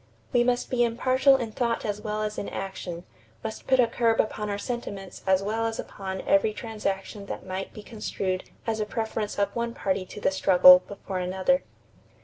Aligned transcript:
We 0.33 0.43
must 0.43 0.71
be 0.71 0.83
impartial 0.83 1.35
in 1.35 1.51
thought 1.51 1.85
as 1.85 2.01
well 2.01 2.23
as 2.23 2.39
in 2.39 2.49
action, 2.49 3.03
must 3.43 3.67
put 3.67 3.79
a 3.79 3.85
curb 3.85 4.19
upon 4.19 4.49
our 4.49 4.57
sentiments 4.57 5.21
as 5.27 5.43
well 5.43 5.67
as 5.67 5.77
upon 5.77 6.21
every 6.21 6.53
transaction 6.53 7.27
that 7.27 7.45
might 7.45 7.71
be 7.71 7.83
construed 7.83 8.49
as 8.65 8.79
a 8.79 8.85
preference 8.87 9.37
of 9.37 9.55
one 9.55 9.75
party 9.75 10.07
to 10.07 10.19
the 10.19 10.31
struggle 10.31 10.79
before 10.87 11.19
another." 11.19 11.61